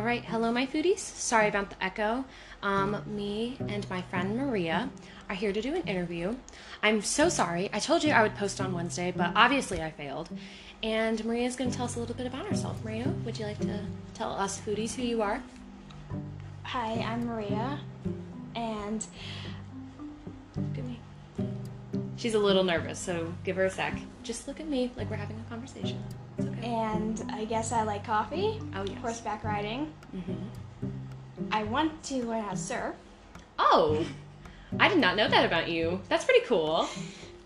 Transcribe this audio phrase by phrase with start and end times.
[0.00, 1.00] All right, hello, my foodies.
[1.00, 2.24] Sorry about the echo.
[2.62, 4.88] Um, me and my friend Maria
[5.28, 6.36] are here to do an interview.
[6.82, 7.68] I'm so sorry.
[7.70, 10.30] I told you I would post on Wednesday, but obviously I failed.
[10.82, 12.82] And Maria is going to tell us a little bit about herself.
[12.82, 13.78] Maria, would you like to
[14.14, 15.42] tell us foodies who you are?
[16.62, 17.78] Hi, I'm Maria,
[18.56, 19.06] and
[20.56, 20.98] Look at me.
[22.16, 23.98] She's a little nervous, so give her a sec.
[24.22, 26.02] Just look at me like we're having a conversation.
[26.48, 26.66] Okay.
[26.66, 28.98] and I guess I like coffee, Oh, yes.
[29.00, 29.92] horseback riding.
[30.14, 30.88] Mm-hmm.
[31.52, 32.94] I want to learn how to surf.
[33.58, 34.04] Oh,
[34.78, 36.00] I did not know that about you.
[36.08, 36.88] That's pretty cool.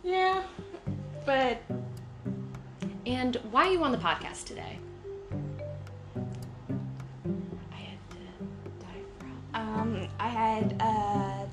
[0.02, 0.42] Yeah,
[1.24, 1.58] but
[3.06, 4.78] And why are you on the podcast today?
[6.16, 8.16] I had to
[8.80, 11.48] dive um, I had a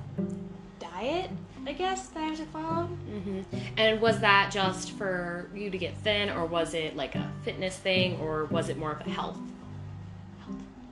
[0.80, 1.30] diet,
[1.66, 2.84] I guess, that I have to follow.
[2.86, 3.40] hmm
[3.76, 7.76] And was that just for you to get thin, or was it like a fitness
[7.76, 9.38] thing, or was it more of a health?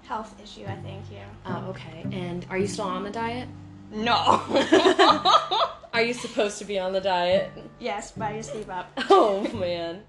[0.05, 1.03] Health issue, I think.
[1.13, 1.25] Yeah.
[1.47, 2.05] Oh, okay.
[2.13, 3.49] And are you still on the diet?
[3.93, 4.41] No.
[5.93, 7.51] Are you supposed to be on the diet?
[7.81, 8.91] yes, but I just gave up.
[9.11, 10.03] Oh man,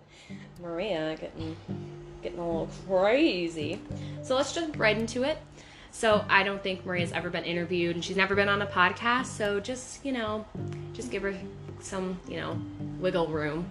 [0.62, 1.56] Maria getting
[2.22, 3.82] getting a little crazy.
[4.22, 5.40] So let's jump right into it.
[5.92, 9.28] So I don't think Maria's ever been interviewed, and she's never been on a podcast.
[9.28, 10.46] So just you know,
[10.94, 11.34] just give her
[11.80, 12.60] some you know
[13.00, 13.70] wiggle room.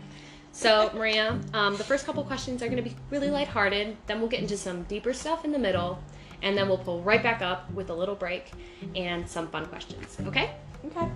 [0.53, 3.97] So Maria, um, the first couple questions are going to be really lighthearted.
[4.07, 6.03] Then we'll get into some deeper stuff in the middle,
[6.43, 8.51] and then we'll pull right back up with a little break
[8.97, 10.19] and some fun questions.
[10.27, 10.51] Okay?
[10.87, 11.09] Okay.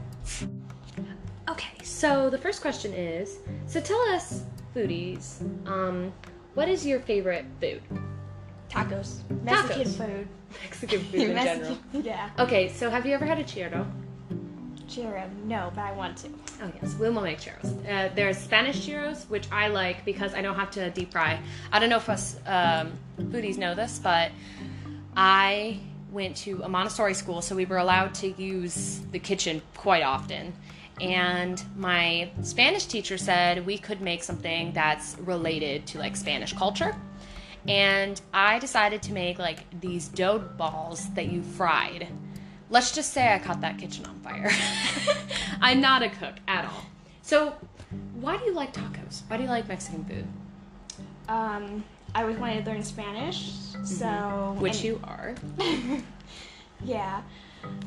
[1.48, 4.44] Okay, so the first question is so tell us,
[4.74, 6.12] foodies, um,
[6.54, 7.82] what is your favorite food?
[8.74, 9.18] Tacos.
[9.42, 9.96] Mexican Tacos.
[9.96, 10.28] food.
[10.62, 11.78] Mexican food in general.
[11.92, 12.30] Yeah.
[12.38, 13.86] Okay, so have you ever had a churro?
[14.88, 15.28] Churro.
[15.44, 16.28] No, but I want to.
[16.62, 17.72] Oh yes, we will make churros.
[17.88, 21.40] Uh, there's Spanish churros, which I like because I don't have to deep fry.
[21.72, 24.30] I don't know if us um, foodies know this, but
[25.16, 30.02] I went to a Montessori school, so we were allowed to use the kitchen quite
[30.02, 30.52] often.
[31.00, 36.94] And my Spanish teacher said we could make something that's related to like Spanish culture.
[37.68, 42.08] And I decided to make like these dough balls that you fried.
[42.70, 44.50] Let's just say I caught that kitchen on fire.
[45.60, 46.84] I'm not a cook at all.
[47.22, 47.54] So,
[48.20, 49.22] why do you like tacos?
[49.28, 50.26] Why do you like Mexican food?
[51.28, 53.50] Um, I always wanted to learn Spanish,
[53.84, 54.60] so Mm-hmm.
[54.60, 55.34] Which and- you are.
[56.84, 57.22] Yeah,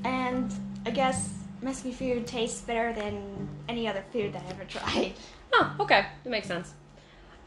[0.05, 0.51] and
[0.85, 1.29] I guess
[1.61, 5.13] Mexican food tastes better than any other food that I ever tried.
[5.53, 6.07] Oh, okay.
[6.23, 6.73] That makes sense.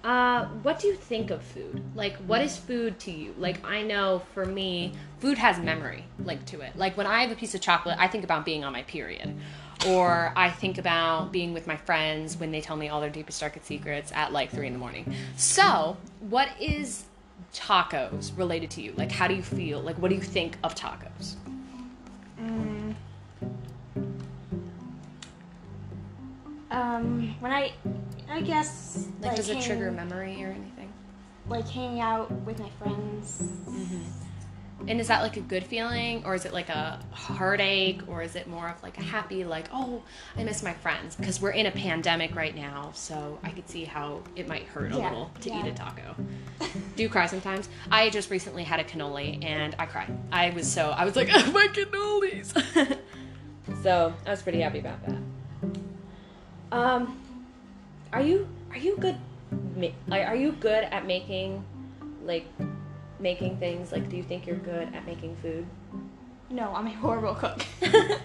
[0.03, 1.83] Uh, what do you think of food?
[1.95, 3.35] Like, what is food to you?
[3.37, 6.75] Like, I know for me, food has memory linked to it.
[6.75, 9.37] Like, when I have a piece of chocolate, I think about being on my period.
[9.87, 13.41] Or I think about being with my friends when they tell me all their deepest,
[13.41, 15.15] darkest secrets at like three in the morning.
[15.37, 17.05] So, what is
[17.55, 18.93] tacos related to you?
[18.97, 19.81] Like, how do you feel?
[19.81, 21.37] Like, what do you think of tacos?
[22.39, 22.95] Mm.
[26.71, 27.73] Um, when I,
[28.31, 30.93] I guess Like, does it trigger memory or anything?
[31.49, 33.49] Like hanging out with my friends.
[34.89, 38.35] And is that like a good feeling, or is it like a heartache, or is
[38.35, 40.03] it more of like a happy, like, oh,
[40.39, 41.17] I miss my friends?
[41.17, 44.93] Because we're in a pandemic right now, so I could see how it might hurt
[44.93, 45.67] a Yeah, little to yeah.
[45.67, 46.15] eat a taco.
[46.97, 47.69] Do you cry sometimes?
[47.91, 50.17] I just recently had a cannoli and I cried.
[50.33, 52.99] I was so, I was like, oh, my cannolis.
[53.83, 55.19] so I was pretty happy about that.
[56.73, 57.21] Um,
[58.13, 59.17] are you are you good?
[60.07, 61.65] Like, are you good at making
[62.25, 62.47] like
[63.19, 63.93] making things?
[63.93, 65.67] Like, do you think you're good at making food?
[66.51, 67.65] No, I'm a horrible cook.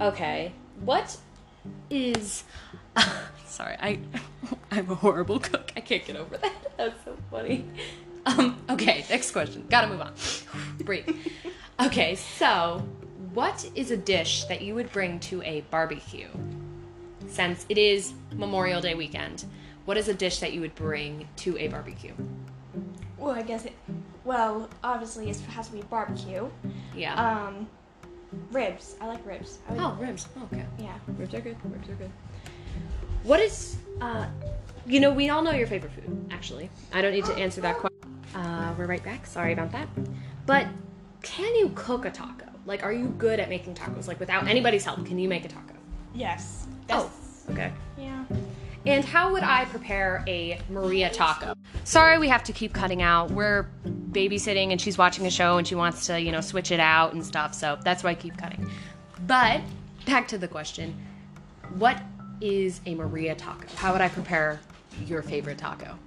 [0.00, 0.52] Okay.
[0.80, 1.16] What
[1.88, 2.44] is
[3.46, 4.00] Sorry, I
[4.70, 5.72] I'm a horrible cook.
[5.76, 6.52] I can't get over that.
[6.76, 7.64] That's so funny.
[8.26, 9.66] Um, okay, next question.
[9.70, 10.14] Gotta move on.
[10.84, 11.08] Breathe.
[11.80, 12.86] Okay, so
[13.32, 16.28] what is a dish that you would bring to a barbecue?
[17.28, 19.44] Since it is Memorial Day weekend,
[19.84, 22.14] what is a dish that you would bring to a barbecue?
[23.24, 23.72] well, I guess it.
[24.24, 26.48] Well, obviously it has to be barbecue.
[26.94, 27.14] Yeah.
[27.14, 27.68] Um,
[28.52, 28.96] ribs.
[29.00, 29.58] I like ribs.
[29.68, 30.28] I would, oh, ribs.
[30.44, 30.64] Okay.
[30.78, 30.96] Yeah.
[31.16, 31.56] Ribs are good.
[31.64, 32.10] Ribs are good.
[33.22, 34.26] What is, uh,
[34.86, 36.70] you know, we all know your favorite food, actually.
[36.92, 37.98] I don't need to answer that question.
[38.34, 39.26] Uh, we're right back.
[39.26, 39.88] Sorry about that.
[40.46, 40.66] But
[41.22, 42.46] can you cook a taco?
[42.66, 44.06] Like, are you good at making tacos?
[44.08, 45.74] Like, without anybody's help, can you make a taco?
[46.14, 46.66] Yes.
[46.90, 47.10] Oh,
[47.50, 47.72] okay.
[47.98, 48.24] Yeah.
[48.86, 51.54] And how would I prepare a Maria taco?
[51.84, 53.30] Sorry, we have to keep cutting out.
[53.30, 56.80] We're babysitting and she's watching a show and she wants to, you know, switch it
[56.80, 57.54] out and stuff.
[57.54, 58.70] So that's why I keep cutting.
[59.26, 59.62] But
[60.06, 60.94] back to the question
[61.78, 62.00] What
[62.42, 63.66] is a Maria taco?
[63.76, 64.60] How would I prepare
[65.06, 65.98] your favorite taco?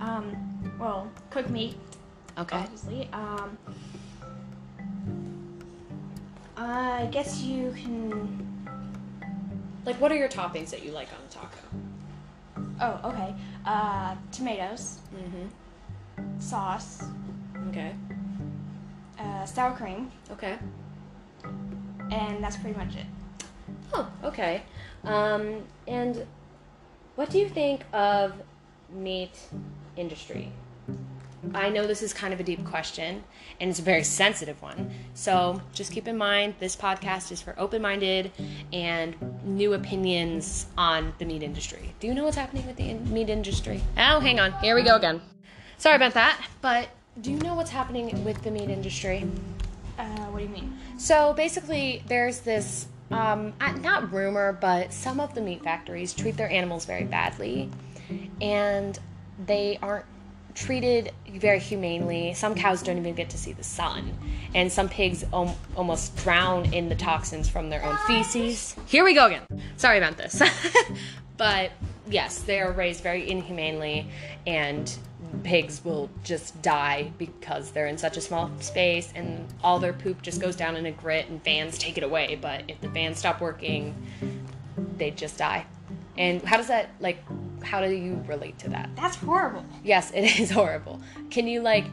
[0.00, 0.36] Um,
[0.78, 1.76] well, cooked meat,
[2.38, 2.56] Okay.
[2.56, 3.08] Obviously.
[3.12, 3.58] Um,
[6.56, 8.57] I guess you can.
[9.88, 11.56] Like, what are your toppings that you like on a taco?
[12.78, 13.34] Oh, okay.
[13.64, 16.38] Uh, tomatoes, Mm-hmm.
[16.38, 17.04] sauce,
[17.70, 17.94] Okay.
[19.18, 20.58] uh, sour cream, Okay.
[22.10, 23.06] and that's pretty much it.
[23.94, 24.60] Oh, okay.
[25.04, 26.26] Um, and
[27.14, 28.34] what do you think of
[28.90, 29.40] meat
[29.96, 30.52] industry?
[31.54, 33.22] I know this is kind of a deep question
[33.60, 34.90] and it's a very sensitive one.
[35.14, 38.32] So just keep in mind this podcast is for open minded
[38.72, 41.94] and new opinions on the meat industry.
[42.00, 43.80] Do you know what's happening with the in- meat industry?
[43.96, 44.52] Oh, hang on.
[44.54, 45.20] Here we go again.
[45.78, 46.40] Sorry about that.
[46.60, 46.88] But
[47.20, 49.26] do you know what's happening with the meat industry?
[49.98, 50.78] Uh, what do you mean?
[50.98, 56.36] So basically, there's this um, uh, not rumor, but some of the meat factories treat
[56.36, 57.70] their animals very badly,
[58.40, 58.98] and
[59.46, 60.04] they aren't
[60.58, 62.34] treated very humanely.
[62.34, 64.12] Some cows don't even get to see the sun,
[64.54, 68.74] and some pigs om- almost drown in the toxins from their own feces.
[68.86, 69.42] Here we go again.
[69.76, 70.42] Sorry about this.
[71.36, 71.70] but
[72.08, 74.10] yes, they are raised very inhumanely,
[74.46, 74.92] and
[75.44, 80.22] pigs will just die because they're in such a small space and all their poop
[80.22, 82.38] just goes down in a grit and fans take it away.
[82.40, 83.94] But if the fans stop working,
[84.96, 85.66] they just die.
[86.16, 87.22] And how does that, like,
[87.68, 88.88] how do you relate to that?
[88.96, 89.64] That's horrible.
[89.84, 91.00] Yes, it is horrible.
[91.30, 91.84] Can you, like,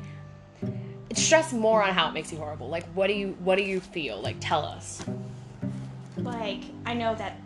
[1.14, 2.70] stress more on how it makes you horrible?
[2.70, 4.22] Like, what do you, what do you feel?
[4.22, 5.04] Like, tell us.
[6.18, 7.38] Like, I know that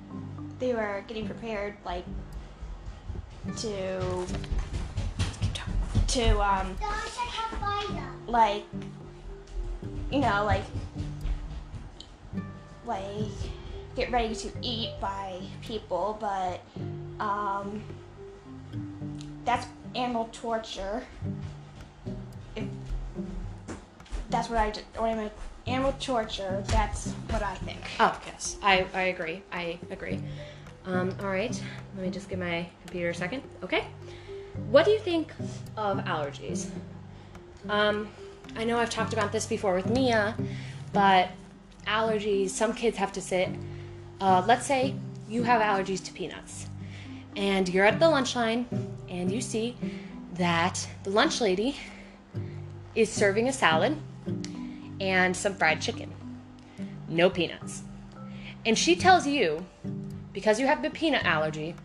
[0.60, 2.06] they were getting prepared, like,
[3.58, 4.26] to
[6.08, 6.76] to um
[8.28, 8.64] like
[10.12, 10.64] you know like
[12.86, 13.06] like
[13.96, 16.62] get ready to eat by people but
[17.24, 17.82] um
[19.50, 19.66] that's
[19.96, 21.02] animal torture
[22.56, 22.64] if
[24.30, 24.68] that's what i
[24.98, 25.32] what i meant
[25.66, 28.58] animal torture that's what i think Oh, yes.
[28.62, 29.42] I, I agree.
[29.52, 30.20] I agree.
[30.86, 31.62] Um, all right.
[31.96, 33.44] Let me just get my computer a second.
[33.64, 33.86] Okay.
[34.70, 35.34] What do you think
[35.76, 36.70] of allergies?
[37.68, 38.08] Um,
[38.56, 40.36] I know I've talked about this before with Mia,
[40.94, 41.30] but
[41.88, 43.50] allergies, some kids have to sit.
[44.22, 44.96] Uh, let's say
[45.28, 46.68] you have allergies to peanuts,
[47.36, 48.66] and you're at the lunch line,
[49.10, 49.76] and you see
[50.34, 51.76] that the lunch lady
[52.96, 53.98] is serving a salad
[55.00, 56.14] and some fried chicken
[57.10, 57.84] no peanuts.
[58.66, 59.66] And she tells you,
[60.32, 61.76] because you have the peanut allergy,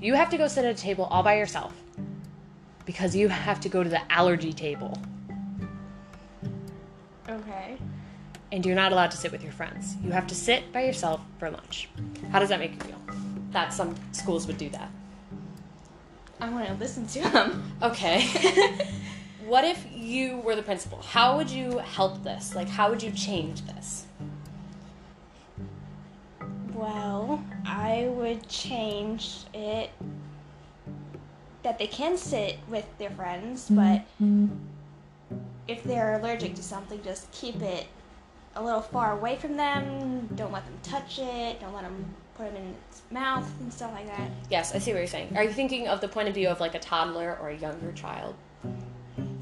[0.00, 1.74] you have to go sit at a table all by yourself
[2.86, 4.96] because you have to go to the allergy table
[7.28, 7.76] okay
[8.52, 9.96] and you're not allowed to sit with your friends.
[10.02, 11.88] You have to sit by yourself for lunch.
[12.30, 13.00] How does that make you feel?
[13.50, 14.88] That some schools would do that.
[16.40, 18.26] I want to listen to them Okay.
[19.46, 21.00] what if you were the principal?
[21.00, 22.54] How would you help this?
[22.54, 24.06] Like, how would you change this?
[26.74, 29.90] Well, I would change it
[31.62, 34.46] that they can sit with their friends, but mm-hmm.
[35.66, 37.86] if they're allergic to something, just keep it
[38.58, 40.28] a little far away from them.
[40.34, 41.60] Don't let them touch it.
[41.60, 44.30] Don't let them put it in its mouth and stuff like that.
[44.50, 45.36] Yes, I see what you're saying.
[45.36, 47.92] Are you thinking of the point of view of like a toddler or a younger
[47.92, 48.34] child?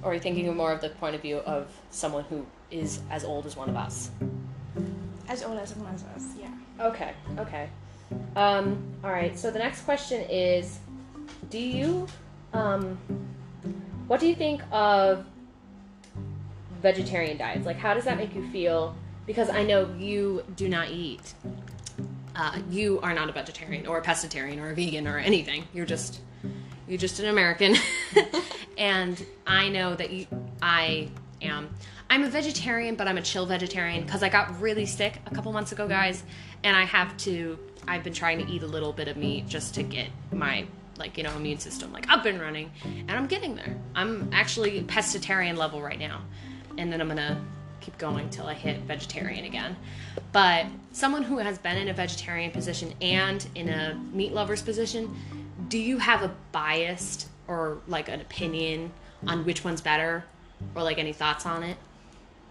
[0.02, 3.24] Or are you thinking more of the point of view of someone who is as
[3.24, 4.10] old as one of us?
[5.28, 6.50] As old as one of us, yeah.
[6.78, 7.68] Okay, okay.
[8.36, 10.78] Um, all right, so the next question is
[11.48, 12.06] Do you,
[12.52, 12.98] um,
[14.06, 15.24] what do you think of
[16.82, 17.64] vegetarian diets?
[17.64, 18.94] Like, how does that make you feel?
[19.26, 21.34] Because I know you do not eat.
[22.34, 25.64] Uh, you are not a vegetarian or a pescatarian or a vegan or anything.
[25.72, 26.20] You're just,
[26.86, 27.76] you're just an American.
[28.78, 30.26] and I know that you,
[30.60, 31.08] I
[31.40, 31.70] am.
[32.08, 35.52] I'm a vegetarian, but I'm a chill vegetarian because I got really sick a couple
[35.52, 36.22] months ago, guys,
[36.62, 37.58] and I have to.
[37.88, 40.66] I've been trying to eat a little bit of meat just to get my
[40.98, 43.76] like you know immune system like up and running, and I'm getting there.
[43.94, 46.22] I'm actually pescatarian level right now,
[46.78, 47.40] and then I'm gonna
[47.86, 49.76] keep going till I hit vegetarian again.
[50.32, 55.14] But someone who has been in a vegetarian position and in a meat lover's position,
[55.68, 58.90] do you have a biased or like an opinion
[59.28, 60.24] on which one's better,
[60.74, 61.76] or like any thoughts on it?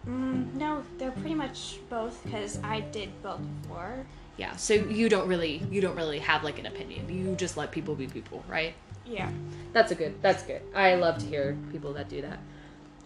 [0.08, 4.06] Mm, no, they're pretty much both because I did both before.
[4.38, 7.10] Yeah, so you don't really you don't really have like an opinion.
[7.10, 8.74] You just let people be people, right?
[9.06, 9.30] Yeah.
[9.74, 10.16] That's a good.
[10.22, 10.62] That's good.
[10.74, 12.40] I love to hear people that do that.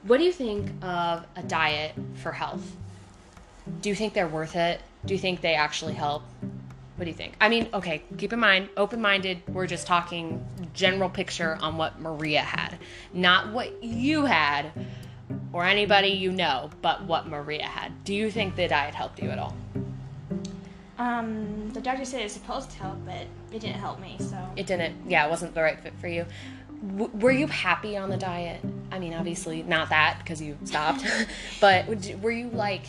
[0.03, 2.75] What do you think of a diet for health?
[3.81, 4.81] Do you think they're worth it?
[5.05, 6.23] Do you think they actually help?
[6.95, 7.35] What do you think?
[7.39, 11.99] I mean, okay, keep in mind, open minded, we're just talking general picture on what
[11.99, 12.77] Maria had,
[13.13, 14.71] not what you had,
[15.53, 18.03] or anybody you know but what Maria had.
[18.03, 19.55] Do you think the diet helped you at all?
[20.97, 24.17] Um, the doctor said it's supposed to help, but it didn't help me.
[24.19, 26.25] So It didn't, yeah, it wasn't the right fit for you.
[26.87, 28.61] W- were you happy on the diet?
[28.91, 31.05] I mean, obviously not that because you stopped,
[31.61, 32.85] but would you, were you like,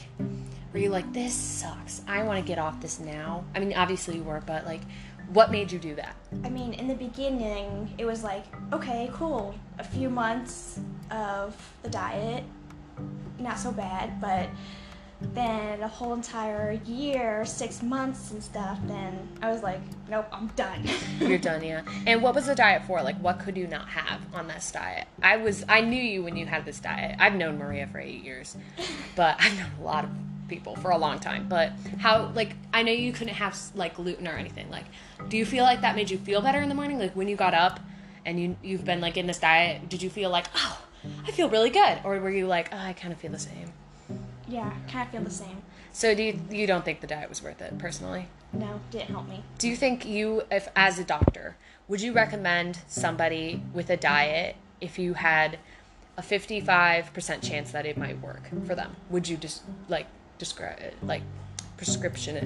[0.73, 2.02] were you like, this sucks.
[2.06, 3.44] I want to get off this now?
[3.54, 4.80] I mean, obviously you were, but like,
[5.32, 6.16] what made you do that?
[6.44, 10.80] I mean, in the beginning, it was like, okay, cool, a few months
[11.11, 12.44] of the diet,
[13.38, 14.49] not so bad, but
[15.35, 20.49] then a whole entire year, six months and stuff, then I was like, nope, I'm
[20.49, 20.89] done.
[21.21, 21.83] You're done, yeah.
[22.07, 23.03] And what was the diet for?
[23.03, 25.07] Like, what could you not have on this diet?
[25.23, 27.17] I was, I knew you when you had this diet.
[27.19, 28.57] I've known Maria for eight years,
[29.15, 30.11] but I've known a lot of
[30.49, 31.49] people for a long time.
[31.49, 34.71] But how, like, I know you couldn't have like gluten or anything.
[34.71, 34.87] Like,
[35.29, 36.99] do you feel like that made you feel better in the morning?
[36.99, 37.81] Like when you got up
[38.27, 40.79] and you you've been like in this diet, did you feel like, oh,
[41.27, 43.73] I feel really good, or were you like, oh, I kind of feel the same?
[44.50, 45.62] Yeah, kind of feel the same.
[45.92, 48.26] So do you you don't think the diet was worth it personally?
[48.52, 49.42] No, didn't help me.
[49.59, 51.57] Do you think you, if as a doctor,
[51.88, 55.59] would you recommend somebody with a diet if you had
[56.16, 58.97] a 55% chance that it might work for them?
[59.11, 60.07] Would you just like
[60.38, 61.23] describe it, like
[61.76, 62.37] prescription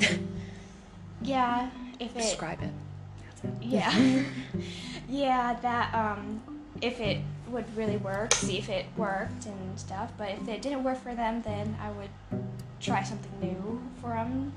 [0.00, 0.18] it,
[1.22, 2.70] Yeah, if it, describe it?
[3.60, 4.22] yeah,
[5.08, 6.40] yeah, that um,
[6.80, 7.18] if it
[7.52, 10.12] would really work, see if it worked and stuff.
[10.18, 12.10] But if it didn't work for them, then I would
[12.80, 14.52] try something new for them.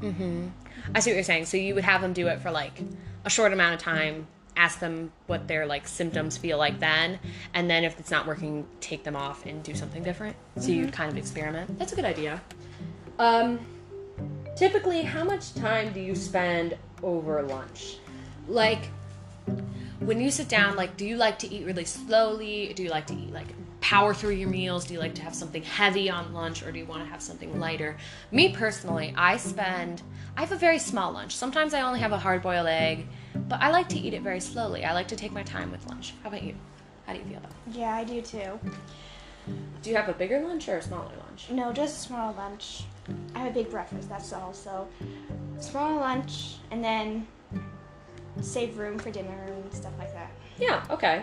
[0.00, 0.48] Mm-hmm.
[0.94, 1.46] I see what you're saying.
[1.46, 2.80] So you would have them do it for like
[3.24, 7.18] a short amount of time, ask them what their like symptoms feel like then,
[7.54, 10.36] and then if it's not working, take them off and do something different.
[10.58, 11.78] So you'd kind of experiment.
[11.78, 12.40] That's a good idea.
[13.18, 13.58] Um,
[14.56, 17.96] typically, how much time do you spend over lunch?
[18.46, 18.88] Like,
[20.00, 22.72] when you sit down, like, do you like to eat really slowly?
[22.74, 23.46] Do you like to eat like
[23.80, 24.86] power through your meals?
[24.86, 27.22] Do you like to have something heavy on lunch or do you want to have
[27.22, 27.96] something lighter?
[28.30, 30.02] Me personally, I spend,
[30.36, 31.36] I have a very small lunch.
[31.36, 33.06] Sometimes I only have a hard boiled egg,
[33.48, 34.84] but I like to eat it very slowly.
[34.84, 36.14] I like to take my time with lunch.
[36.22, 36.54] How about you?
[37.06, 37.76] How do you feel about it?
[37.78, 38.58] Yeah, I do too.
[39.82, 41.50] Do you have a bigger lunch or a smaller lunch?
[41.50, 42.84] No, just a small lunch.
[43.34, 44.54] I have a big breakfast, that's all.
[44.54, 44.88] So,
[45.60, 47.26] small lunch, and then
[48.40, 50.30] save room for dinner and stuff like that.
[50.58, 51.22] Yeah, okay.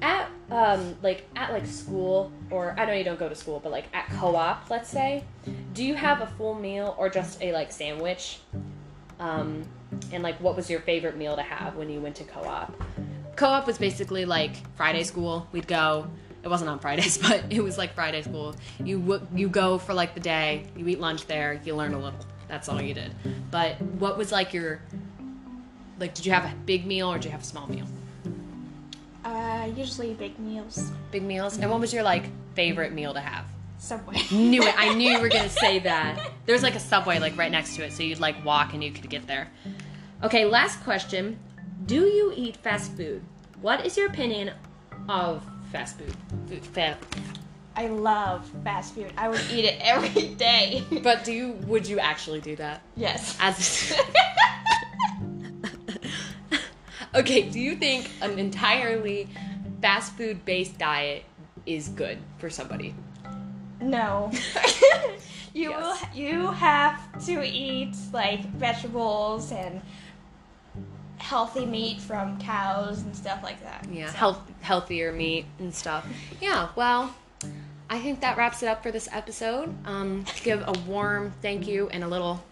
[0.00, 3.70] At um like at like school or I know you don't go to school, but
[3.70, 5.24] like at co-op, let's say,
[5.74, 8.40] do you have a full meal or just a like sandwich?
[9.20, 9.64] Um
[10.12, 12.74] and like what was your favorite meal to have when you went to co-op?
[13.36, 15.46] Co-op was basically like Friday school.
[15.52, 16.08] We'd go
[16.42, 18.56] it wasn't on Fridays, but it was like Friday school.
[18.82, 21.98] You w- you go for like the day, you eat lunch there, you learn a
[21.98, 22.18] little.
[22.48, 23.14] That's all you did.
[23.50, 24.80] But what was like your
[25.98, 27.86] like did you have a big meal or did you have a small meal?
[29.24, 30.90] Uh, usually big meals.
[31.10, 31.56] Big meals.
[31.58, 33.44] And what was your like favorite meal to have?
[33.78, 34.16] Subway.
[34.30, 34.74] Knew it.
[34.78, 36.18] I knew you were gonna say that.
[36.46, 38.90] There's like a subway like right next to it, so you'd like walk and you
[38.92, 39.50] could get there.
[40.22, 41.38] Okay, last question.
[41.86, 43.22] Do you eat fast food?
[43.60, 44.52] What is your opinion
[45.08, 46.14] of fast food?
[46.48, 46.98] Food, fa-
[47.74, 49.12] I love fast food.
[49.16, 50.84] I would eat it every day.
[51.02, 52.82] but do you would you actually do that?
[52.96, 53.36] yes.
[53.40, 53.92] As
[57.14, 59.28] Okay, do you think an entirely
[59.80, 61.24] fast food based diet
[61.66, 62.94] is good for somebody?
[63.80, 64.30] No.
[65.52, 66.04] you Yes.
[66.14, 69.82] you have to eat like vegetables and
[71.18, 73.86] healthy meat from cows and stuff like that.
[73.90, 76.06] Yeah, So- health, healthier meat and stuff.
[76.40, 77.14] Yeah, well,
[77.90, 79.74] I think that wraps it up for this episode.
[79.86, 82.42] Um, give a warm thank you and a little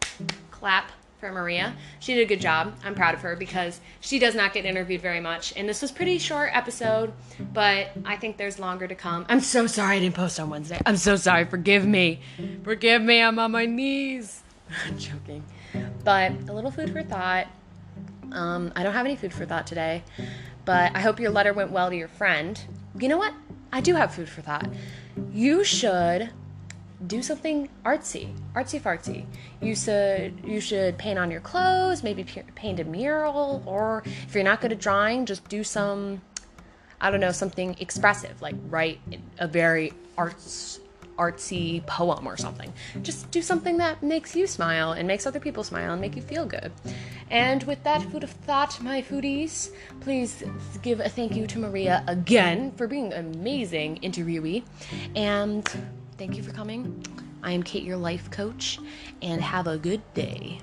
[0.50, 1.74] clap for Maria.
[2.00, 2.74] She did a good job.
[2.82, 5.52] I'm proud of her because she does not get interviewed very much.
[5.56, 7.12] And this was pretty short episode,
[7.52, 9.26] but I think there's longer to come.
[9.28, 10.80] I'm so sorry I didn't post on Wednesday.
[10.86, 11.44] I'm so sorry.
[11.44, 12.20] Forgive me.
[12.64, 13.20] Forgive me.
[13.20, 14.42] I'm on my knees.
[14.86, 15.44] I'm joking.
[16.02, 17.46] But a little food for thought.
[18.32, 20.02] Um, I don't have any food for thought today,
[20.64, 22.60] but I hope your letter went well to your friend.
[22.98, 23.34] You know what?
[23.72, 24.68] I do have food for thought.
[25.32, 26.30] You should
[27.06, 29.24] do something artsy, artsy fartsy.
[29.60, 34.44] You should you should paint on your clothes, maybe paint a mural, or if you're
[34.44, 36.20] not good at drawing, just do some,
[37.00, 39.00] I don't know, something expressive, like write
[39.38, 40.80] a very arts
[41.20, 42.72] artsy poem or something.
[43.02, 46.22] Just do something that makes you smile and makes other people smile and make you
[46.22, 46.72] feel good.
[47.30, 50.42] And with that food of thought, my foodies, please
[50.80, 54.64] give a thank you to Maria again for being an amazing interviewee.
[55.14, 55.68] And
[56.20, 57.02] thank you for coming.
[57.42, 58.78] I am Kate, your life coach,
[59.22, 60.60] and have a good day.